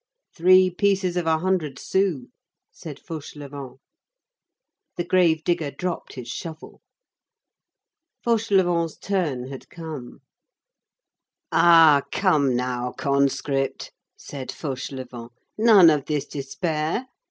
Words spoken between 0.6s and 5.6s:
pieces of a hundred sous," said Fauchelevent. The grave